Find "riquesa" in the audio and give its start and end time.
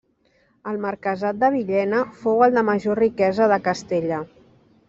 3.05-3.51